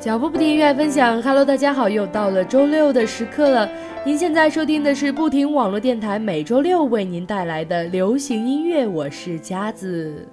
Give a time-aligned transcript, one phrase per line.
[0.00, 1.22] 脚步不停，音乐分享。
[1.22, 3.68] Hello，大家好，又到了周六的时刻了。
[4.02, 8.86] 您现在收听的是不停网络电台，每周六为您带来的流行音乐。
[8.86, 10.26] 我是佳子。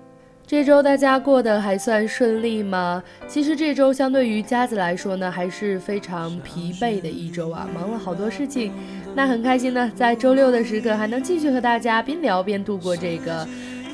[0.45, 3.03] 这周大家过得还算顺利吗？
[3.27, 8.71] 其实这周相对于佳子来说呢，还是非常疲惫的一周啊，忙了好多事情。
[9.13, 13.45] 那很开心呢，在周六的时刻还能继续和大家边聊边度过这个。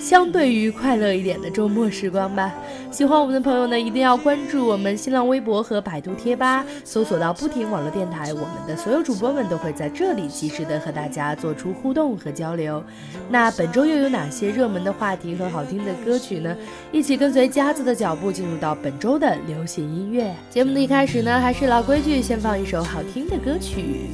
[0.03, 2.53] 相对于快乐一点的周末时光吧。
[2.91, 12.83] 喜欢我们的朋友呢，一定要关注我们新浪微博和百度贴吧，搜索到不停网络电台，我们的所有主播们都会在这里及时的和大家做出互动和交流。
[13.29, 16.53] 那本周又有哪些热门的话题和好听的歌曲呢？
[16.91, 24.09] 一起跟随夹子的脚步进入到本周的流行音乐节目的一开始呢，还是老规矩，先放一首好听的歌曲。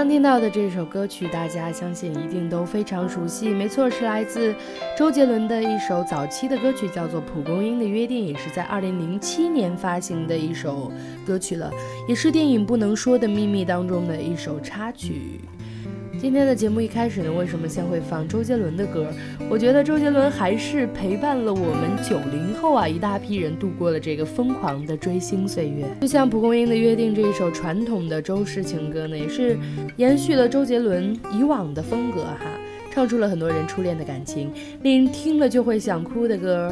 [0.00, 3.50] 刚听到的这首歌曲，大家相信一定都非常熟悉。
[3.50, 4.54] 没错，是来自
[4.96, 10.90] 周杰伦的一首早期的歌曲，叫做《蒲公英的约定》，也是在二零零七年发行的一首
[11.26, 11.70] 歌曲了，
[12.08, 15.38] 也是电影《不能说的秘密》当中的一首插曲。
[16.20, 19.06] 今天的节目一开始呢，为什么先会放周杰伦的歌？
[19.48, 25.86] 我觉得周杰伦还是陪伴了我们九零后啊一大批人度过了这个疯狂的追星岁月。
[26.02, 29.56] 就像《蒲公英的约定》这一首传统的周氏情歌呢，也是
[29.96, 32.50] 延续了周杰伦以往的风格哈，
[32.92, 34.52] 唱出了很多人初恋的感情，
[34.82, 36.70] 令人听了就会想哭的歌。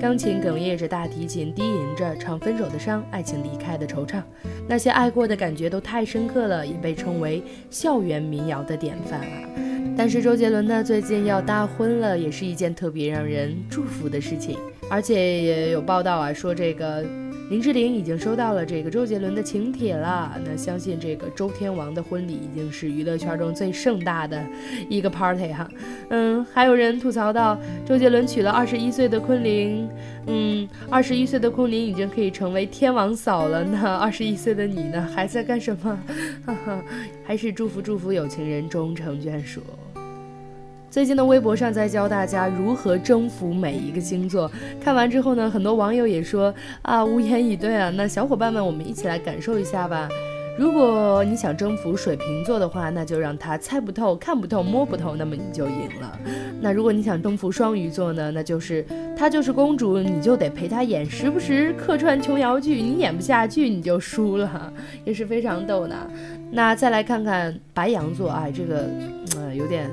[0.00, 4.22] 钢琴哽咽着，大提琴低吟着，唱分手的伤，爱情离开的惆怅，
[4.68, 9.48] 那些爱过的感觉都太深刻了，也被称为校园民谣的典范啊。
[9.96, 14.58] 但是周杰伦呢，最近要大婚了，也是一件特别让人祝福的事情，
[14.90, 17.04] 而且也有报道啊，说这个。
[17.50, 24.42] 林志玲已经收到了这个周杰伦的请帖了，那相信这个周天王的婚礼已经是娱乐圈中最盛大的
[24.88, 25.68] 一个 party 哈。
[26.08, 29.86] 嗯，还有人吐槽到周杰伦娶了二十一岁的昆凌，
[30.26, 36.00] 嗯，二十一岁的昆凌已经可以成为天王嫂了呢，二十一岁的你呢还在干什么？
[36.46, 36.82] 哈哈，
[37.24, 39.60] 还是祝福祝福有情人终成眷属。
[40.94, 44.48] 最近的微博上在教大家如何征服每一个星座。
[44.80, 47.90] 看完之后呢，很多网友也说啊，无言以对啊。
[47.90, 50.08] 那小伙伴们，我们一起来感受一下吧。
[50.56, 56.16] 如果你想征服水瓶座的话，那就让他猜不透、看不透、摸不透，那么你就赢了。
[56.60, 58.86] 那如果你想征服双鱼座呢，那就是
[59.16, 64.72] 她就是公主，你就得陪她演，时不时客串琼瑶剧，你演不下去你就输了，
[65.04, 65.96] 也是非常逗的。
[66.52, 68.88] 那再来看看白羊座啊，这个
[69.36, 69.90] 呃有点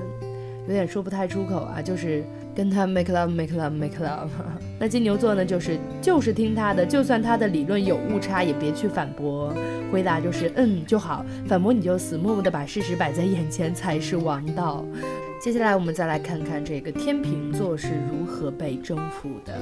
[0.67, 2.23] 有点说不太出口啊，就是。
[2.53, 4.27] 跟他 make love make love make love，
[4.77, 5.45] 那金牛座呢？
[5.45, 9.55] 就是就是听他的，就算他的理论有误差，也别去反驳，
[9.89, 14.83] 回答就是嗯就好，反驳你就死，默默的把事实摆在眼前才是王道。
[15.43, 19.55] 接下来我们再来看看这个天秤座是如何被征服的。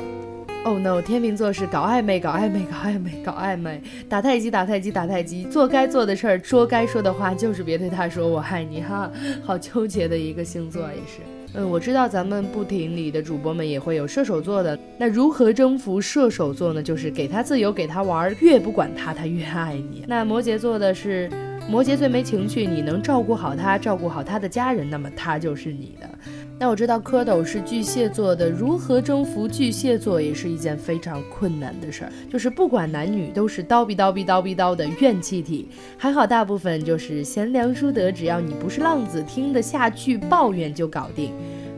[0.66, 9.10] Oh no，天秤座是搞暧昧搞暧昧搞暧昧搞暧昧，打太极打太极打太极，做该做的事儿，说该说的话，就是别对他说我爱你哈，
[9.42, 11.22] 好纠结的一个星座也是。
[11.54, 14.78] 嗯，我知道咱们不停里的主播们也会有射手座的。
[14.98, 16.84] 那如何征服射手座呢？
[16.84, 20.04] 就是给他自由，给他玩，越不管他，他越爱你。
[20.10, 21.32] 那摩羯座的是，
[21.70, 26.10] 摩羯最没情趣，你能照顾好他，照顾好他的家人，那么他就是你的。
[26.58, 32.12] 那我知道蝌蚪是巨蟹座的，如何征服巨蟹座也是一件非常困难的事儿。
[32.28, 35.70] 就是不管男女，都是叨逼叨逼叨逼叨的怨气体。
[35.96, 41.32] 还好大部分就是贤良淑德，只要你不是浪子，听得下去，抱怨就搞定。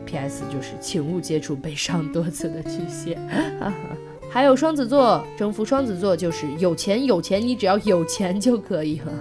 [0.06, 0.42] P.S.
[0.50, 3.18] 就是请勿接触被伤多次的巨蟹。
[4.30, 9.12] 还有双子座，征服双子座就是有钱有钱，你只要有钱就可以了。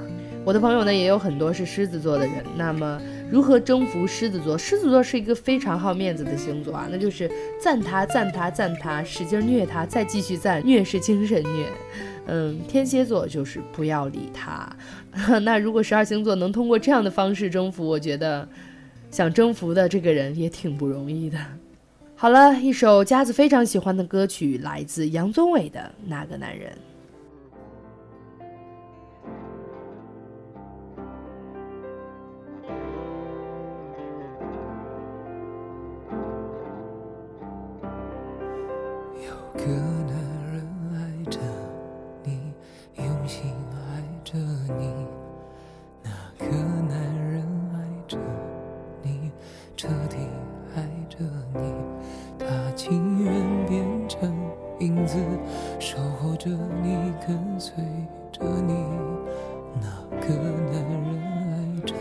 [0.44, 3.02] 我的朋友呢也有很多是狮子座的人，那么。
[3.32, 4.58] 如何征服狮子座？
[4.58, 11.70] 狮子座是一个非常好面子的星座啊，那就是赞他赞他赞他，使劲虐他，再继续赞，虐是精神虐。
[12.26, 14.70] 嗯，天蝎座就是不要理他。
[15.44, 18.46] 那如果十二星座能通过这样的方式征服，我觉得
[19.10, 21.38] 想征服的这个人也挺不容易的。
[22.18, 26.70] 好了一首佳子非常喜欢的歌曲，来自杨宗纬的《那个男人》。
[54.82, 55.16] 影子，
[55.80, 57.76] 守候着你，跟随
[58.32, 58.74] 着你。
[59.80, 59.88] 那
[60.20, 61.06] 个男人
[61.54, 61.56] 爱
[61.86, 61.94] 着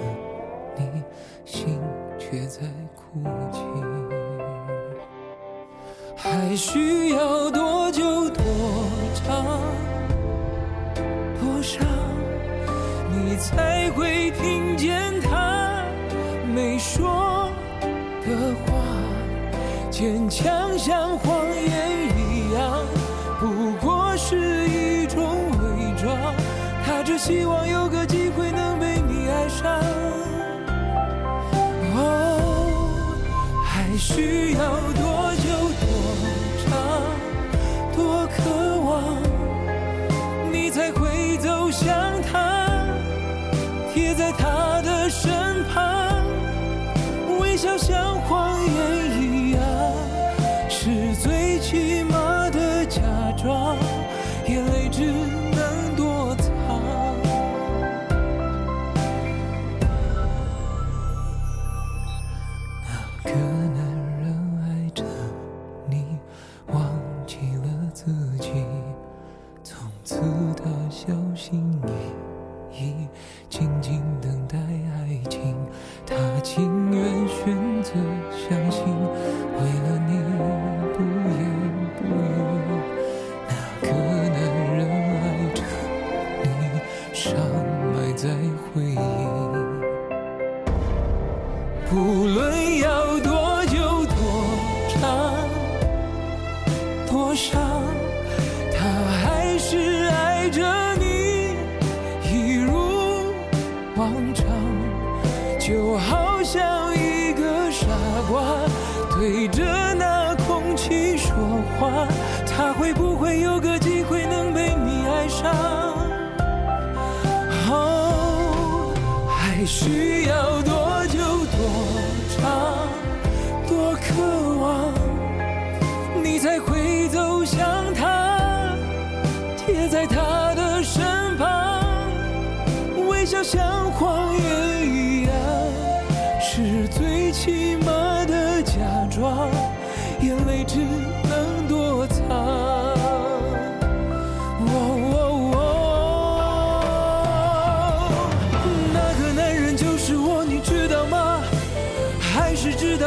[0.79, 1.03] 你，
[1.45, 1.79] 心
[2.19, 2.63] 却在
[2.97, 3.21] 哭
[3.53, 3.61] 泣。
[6.17, 8.43] 还需要多久多
[9.15, 9.45] 长
[11.39, 11.87] 多伤，
[13.11, 15.85] 你才会听见他
[16.55, 17.51] 没说
[18.23, 18.73] 的话？
[19.91, 21.90] 坚强像谎言
[27.23, 29.79] 希望有个机会能被你爱上。
[31.95, 33.15] 哦，
[33.63, 34.50] 还需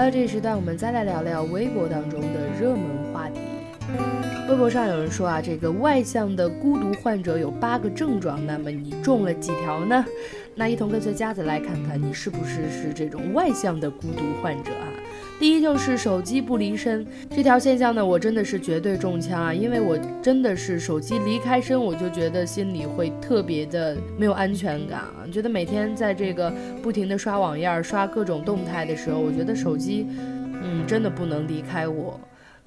[0.00, 3.40] 了，这一时段我们再来聊聊微博当中的热门话题。
[4.48, 10.04] 微博上有人说啊，这个外向的孤独患者有八个症状，那么你中了几条呢？
[10.54, 14.88] 那一同跟随佳子来看看你是不是是这种外向的孤独患者啊？
[15.40, 19.54] 第一就是手机不离身，这条现象呢，我真的是绝对中枪啊！
[19.54, 30.06] 因为我真的是手机离开身，我就觉得心里会特别的没有安全感啊，觉得每天在这个不停的刷网页、刷各种动态的时候，我觉得手机，
[30.62, 32.20] 嗯，真的不能离开我。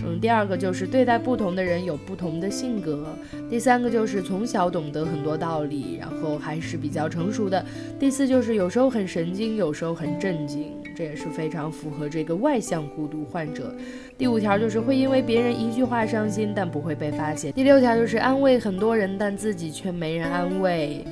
[0.06, 3.08] 嗯，第二个就是对待不同的人有不同的性格，
[3.50, 7.66] 第三个就是从小懂得很多道理，然后还是比较成熟的，
[8.00, 13.74] 第四就是有时候很神经，有时候很震惊，这也是非常符合这个外向孤独患者。
[14.18, 17.52] 第五条就是会因为别人一句话伤心，但不会被发现。
[17.54, 21.06] 第六条就是安慰很多人，但自己却没人安慰。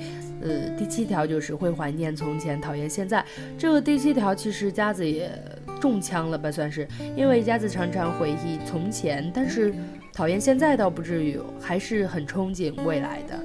[0.43, 3.23] 呃，第七条就是会怀念从前，讨厌现在。
[3.59, 5.31] 这个第七条其实佳子也
[5.81, 9.73] 中枪了吧，算是，因为佳子常常回忆从前，但是
[10.13, 13.37] 讨厌现在倒不至于，还是很憧憬未来的。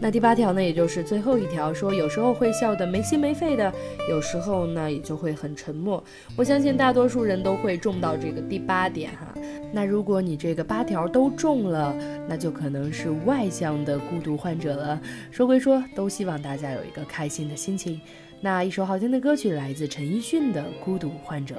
[0.00, 3.72] 那第八条呢，也就是最后一条，说有时候会笑得没心没肺的，
[4.08, 6.02] 有时候呢也就会很沉默。
[6.36, 9.34] 我相信大多数人都会中到这个第八点哈。
[9.72, 11.92] 那如果你这个八条都中了，
[12.28, 15.00] 那就可能是外向的孤独患者了。
[15.32, 18.00] 说归说，都希望大家有一个开心的心情。
[18.40, 21.56] 那一首好听的歌曲来自陈奕迅的《孤独患者》。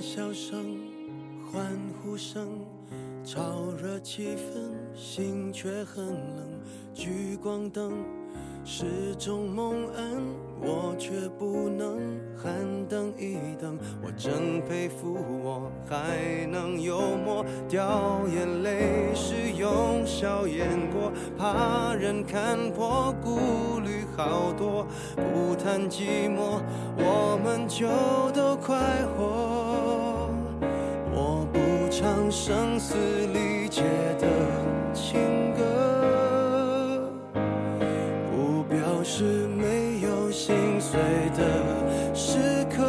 [0.00, 0.78] 笑声、
[1.50, 2.46] 欢呼声，
[3.24, 6.60] 炒热气氛，心却很冷。
[6.94, 7.92] 聚光灯
[8.64, 8.86] 是
[9.18, 10.22] 种蒙恩，
[10.60, 11.98] 我却不能
[12.36, 12.54] 喊
[12.88, 13.76] 等一等。
[14.02, 23.42] 我真佩服我还能幽默，掉眼泪是用笑掩过，怕人看破，顾虑
[24.18, 24.84] 好多。
[25.14, 26.60] 不谈寂寞，
[26.96, 27.86] 我们就
[28.32, 28.76] 都快
[29.16, 30.28] 活。
[31.12, 32.96] 我不唱声嘶
[33.32, 33.82] 力竭
[34.18, 34.26] 的
[34.92, 37.08] 情歌，
[38.32, 40.98] 不表示没有心碎
[41.36, 42.82] 的时刻。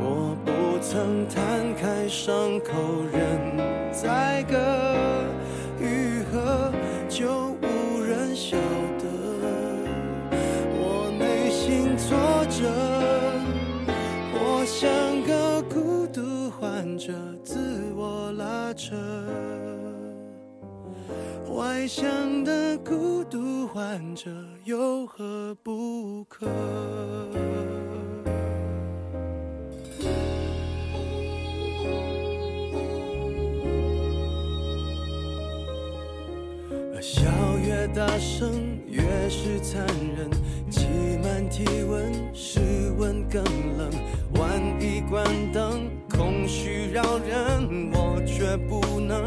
[0.00, 2.72] 我不曾摊开伤口
[21.58, 24.30] 外向的孤独患者
[24.64, 26.46] 有何不可？
[37.00, 37.26] 笑
[37.58, 39.84] 越大声，越是残
[40.16, 40.30] 忍。
[40.70, 40.86] 挤
[41.20, 42.60] 满体温，室
[42.98, 43.42] 温更
[43.76, 43.90] 冷。
[44.34, 49.24] 万一关灯，空虚扰人，我却不能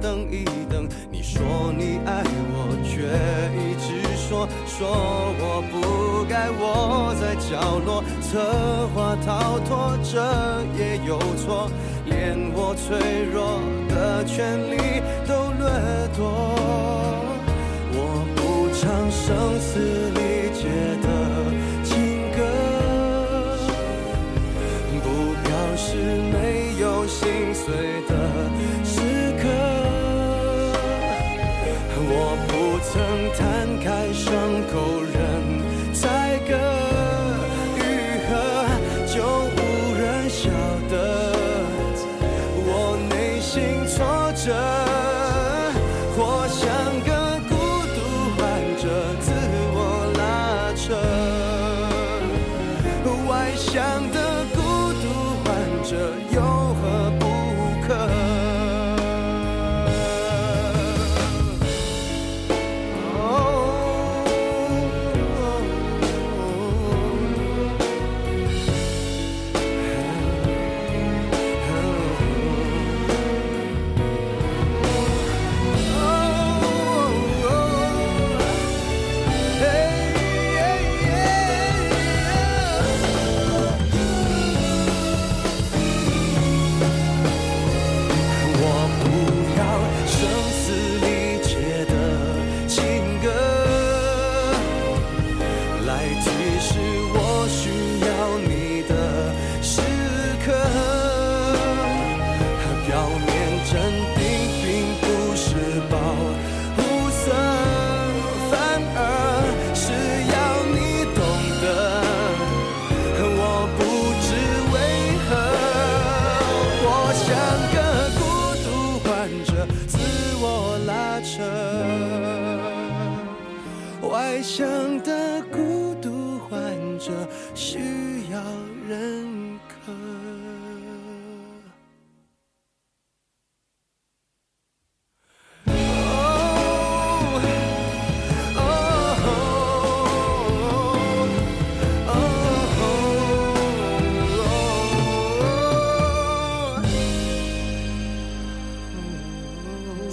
[0.00, 0.88] 等一等。
[1.10, 2.22] 你说你爱
[2.52, 2.92] 我，却
[3.58, 3.86] 一直
[4.16, 4.78] 说说
[5.38, 7.50] 我不该窝在角
[7.86, 8.30] 落，策
[8.94, 10.12] 划逃脱，这
[10.78, 11.70] 也有错。
[12.04, 12.98] 连我脆
[13.32, 14.74] 弱的权利
[15.26, 15.62] 都掠
[16.16, 16.20] 夺。
[17.94, 17.96] 我
[18.34, 18.40] 不
[18.74, 19.24] 唱声
[19.60, 19.70] 嘶
[20.16, 20.18] 力
[20.52, 20.60] 竭
[21.00, 21.06] 的
[32.92, 33.02] 曾
[33.38, 34.31] 摊开手。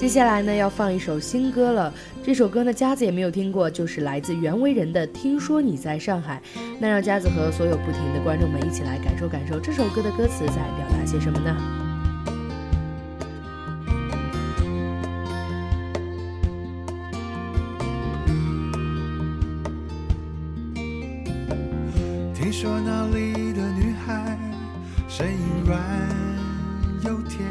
[0.10, 1.94] 接下来呢，要放一首新歌了。
[2.24, 6.42] 这首歌呢，佳子也没有听过，就是来自袁惟仁的《听说你在上海》。
[6.80, 11.56] 那让佳子和所有不停的观众们一起来感受感受这首歌的歌词在表达些什么呢？
[22.34, 24.36] 听说那里的女孩
[25.08, 25.80] 声音软
[27.06, 27.48] 又甜，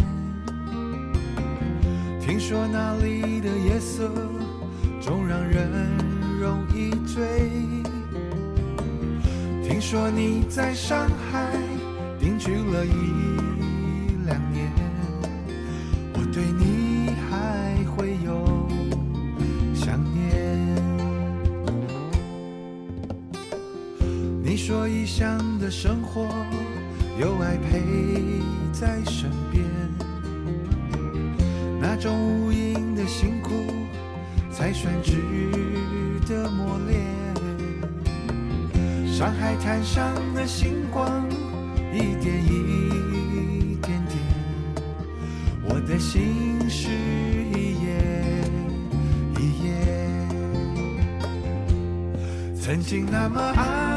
[2.48, 4.10] 说那里的夜色
[5.02, 5.70] 总让人
[6.40, 7.22] 容易醉，
[9.62, 11.52] 听说你在上海
[12.18, 14.72] 定居了一两年，
[16.14, 18.66] 我对你还会有
[19.74, 20.74] 想念。
[24.42, 26.26] 你说异乡的生活
[27.20, 27.82] 有爱陪
[28.72, 29.47] 在身边，
[32.00, 33.50] 种无垠的辛苦
[34.52, 35.16] 才算值
[36.26, 37.00] 得磨练。
[39.06, 41.28] 上海滩上的星光，
[41.92, 44.16] 一点一点点，
[45.64, 47.88] 我的心是一页
[49.40, 49.66] 一页。
[52.60, 53.87] 曾经那么爱，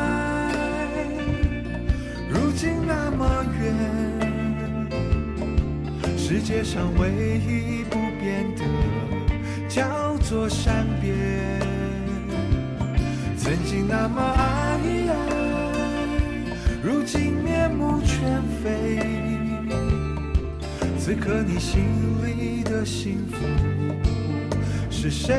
[6.34, 7.10] 世界上唯
[7.46, 8.64] 一不变的，
[9.68, 11.14] 叫做善变。
[13.36, 14.80] 曾经那么爱，
[16.82, 18.98] 如今面目全非。
[20.98, 21.84] 此刻你心
[22.26, 23.36] 里的幸福
[24.90, 25.36] 是谁？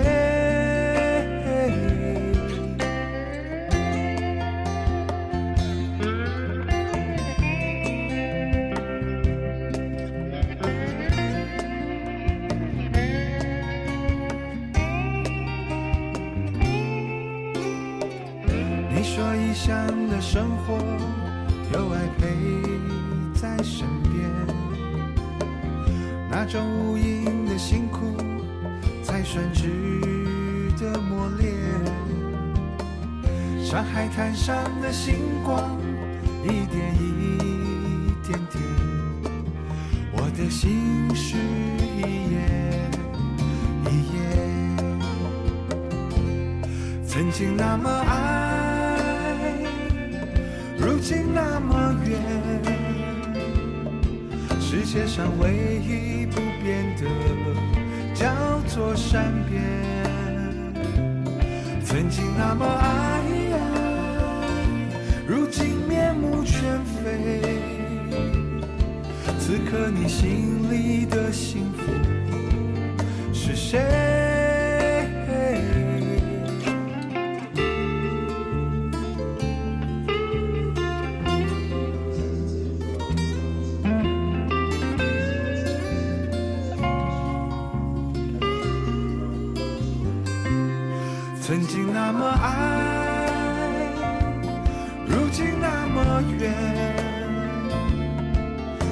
[30.82, 31.54] 的磨练。
[33.64, 35.14] 上海滩上的星
[35.44, 35.78] 光，
[36.42, 37.06] 一点一
[38.26, 38.60] 点点，
[40.12, 41.36] 我的心事
[41.96, 42.00] 一
[42.32, 42.36] 页
[43.88, 44.18] 一页。
[47.06, 48.98] 曾经那么爱，
[50.76, 52.10] 如今那么远。
[54.60, 57.02] 世界上唯一不变的，
[58.14, 58.26] 叫
[58.66, 60.11] 做善变。
[61.92, 63.20] 曾经那么爱，
[65.26, 67.60] 如今面目全非。
[69.38, 71.92] 此刻你心里的幸福
[73.34, 74.21] 是谁？
[92.14, 93.88] 那么爱，
[95.06, 96.52] 如今那么远。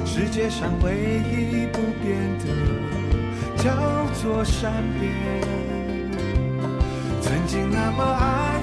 [0.07, 2.47] 世界上唯一不变的
[3.63, 3.71] 叫
[4.15, 5.13] 做善变。
[7.21, 8.63] 曾经那么爱，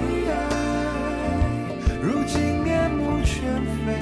[2.01, 3.93] 如今面目全非。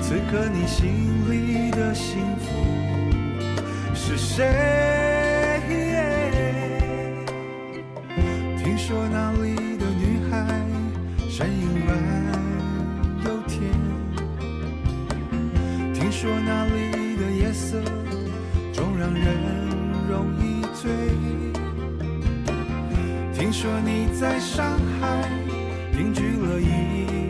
[0.00, 2.50] 此刻你心里的幸福
[3.94, 5.01] 是谁？
[8.92, 10.46] 说那里的女孩
[11.26, 11.96] 声音软
[13.24, 13.72] 又甜，
[15.94, 17.80] 听说那里的夜色
[18.70, 19.24] 总让人
[20.10, 20.90] 容易醉，
[23.32, 25.26] 听说你在上海
[25.96, 27.21] 定居了一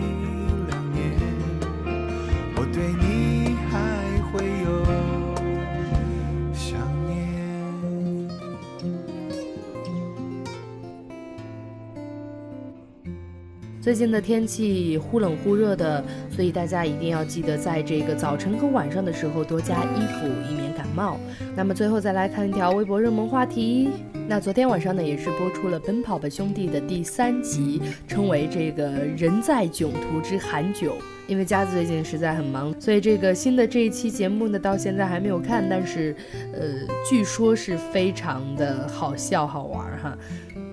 [13.83, 21.19] 最近的天气忽冷忽热的，所以大家一定要记得在这个早晨和晚上的时候多加衣服，以免感冒。
[21.57, 23.89] 那么最后再来看一条微博热门话题。
[24.29, 30.95] 那昨天晚上呢，也是播出了《奔跑吧兄弟》的第三集，称为这个“人在囧途之韩囧”。
[31.29, 36.15] 因为佳子最近实在很忙，所以这个新的这一期节目呢，到现在还没有看，但是，
[36.53, 36.61] 呃，
[37.09, 40.19] 据说是非常的好笑好玩哈。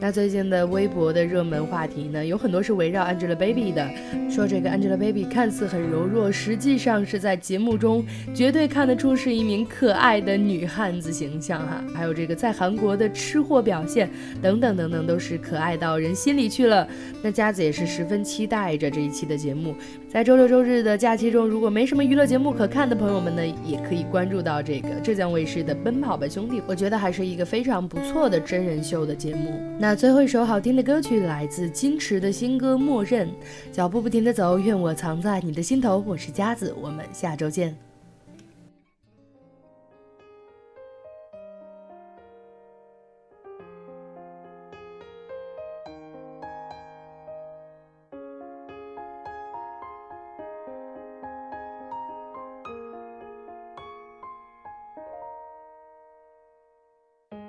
[0.02, 3.86] 那最近的微博的热门话题呢，有很多是围绕 Angelababy 的，
[4.30, 11.84] 说这个 Angelababy 看似很柔弱，实际上是在节目中绝对看得出是一名可爱的女汉子形象哈。
[11.94, 14.10] 还有这个在韩国的吃货表现
[14.42, 16.88] 等等等等，都是可爱到人心里去了。
[17.22, 19.76] 那佳子也是十分期待着这一期的节目，
[20.08, 29.69] 在周六周日的假期中，如果没什么娱乐节目可看的朋友们呢，也可以关注到这个浙江卫视的《奔跑吧兄弟》，我觉得还是一个非常不错的真人秀的节目。
[29.82, 33.26] 那最后一首好听的歌曲来自金池的新歌《默认》，
[33.72, 36.04] 脚步不停的走，愿我藏在你的心头。
[36.06, 37.89] 我是佳子，我们下周见。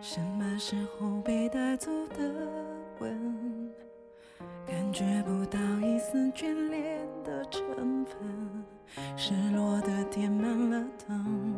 [0.03, 2.25] 什么时候被带走的
[3.01, 3.71] 吻，
[4.67, 8.17] 感觉不到一丝眷恋的成分，
[9.15, 11.55] 失落的填满了灯，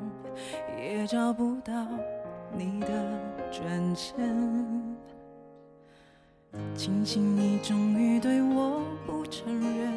[0.76, 1.72] 也找不到
[2.52, 2.88] 你的
[3.52, 4.96] 转身。
[6.74, 9.92] 庆幸你终于对我不承认，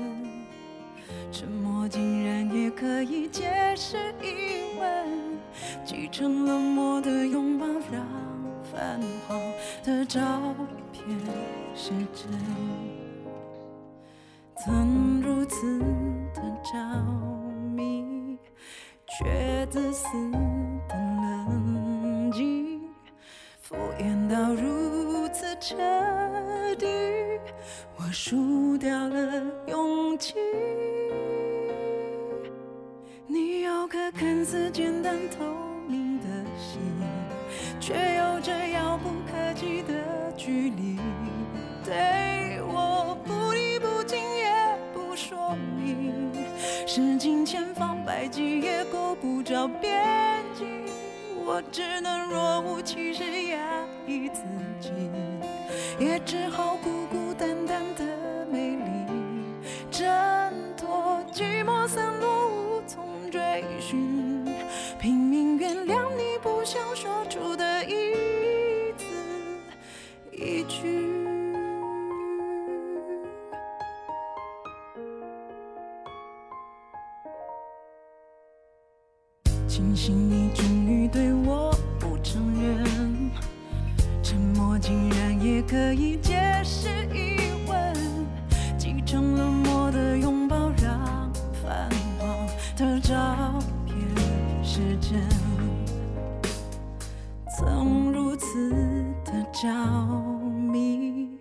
[1.32, 5.10] 沉默竟然也可以解释疑问，
[5.84, 8.25] 继承冷漠的拥抱让。
[8.76, 9.40] 泛黄
[9.86, 10.20] 的照
[10.92, 11.02] 片
[11.74, 12.30] 是真，
[14.58, 15.80] 曾如此
[16.34, 16.78] 的着
[17.74, 18.38] 迷，
[19.08, 20.08] 却自私
[20.90, 22.82] 的冷静，
[23.62, 25.78] 敷衍到如此彻
[26.76, 26.86] 底，
[27.96, 30.36] 我输掉了勇气。
[33.26, 35.75] 你有颗看似简单透。
[37.86, 39.94] 却有着遥不可及的
[40.36, 40.98] 距离，
[41.84, 44.52] 对我不离不弃也
[44.92, 46.32] 不说明，
[46.88, 50.04] 使尽千方百计也够不着边
[50.56, 50.66] 际，
[51.46, 54.42] 我只能若无其事压抑自
[54.82, 54.90] 己，
[56.00, 58.84] 也只好孤孤单单的美丽，
[59.92, 60.04] 挣
[60.76, 64.25] 脱寂寞散落无从追寻，
[66.66, 67.86] 想说出的。
[67.86, 69.06] 一字
[70.32, 71.14] 一句，
[79.68, 83.30] 庆幸你终于对我不承认，
[84.24, 87.94] 沉默竟然也可以解释疑问，
[88.76, 89.55] 继承冷
[99.56, 99.70] 着
[100.52, 101.40] 迷，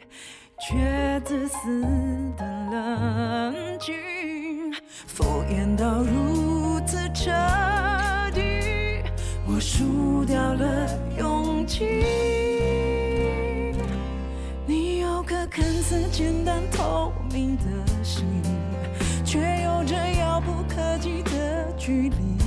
[0.61, 1.83] 却自私
[2.39, 3.93] 的冷静，
[5.09, 7.33] 敷衍到如此彻
[8.33, 9.03] 底，
[9.49, 12.05] 我输掉了勇气。
[14.65, 17.65] 你有颗看似简单透明的
[18.05, 18.25] 心，
[19.25, 22.39] 却有着遥不可及的距离，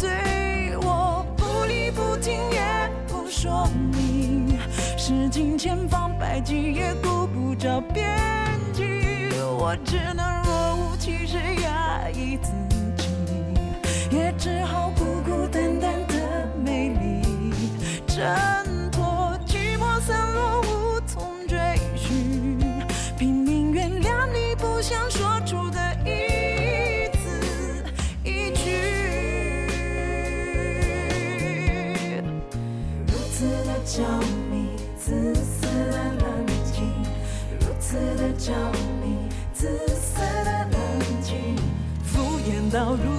[0.00, 3.26] 对我不离不听也不。
[3.28, 4.05] 说明
[5.06, 8.18] 明，使尽千方百计也顾不着边
[8.72, 8.82] 际，
[9.58, 12.50] 我只能若无其事压抑自
[12.96, 13.08] 己，
[14.10, 17.22] 也只好孤孤单单的美丽，
[18.06, 21.56] 挣脱寂寞散落无从追
[21.96, 22.58] 寻，
[23.16, 25.25] 拼命原谅你不想说
[38.46, 38.52] 着
[39.02, 40.70] 你紫色的安
[41.20, 41.56] 静
[42.04, 43.15] 敷衍到如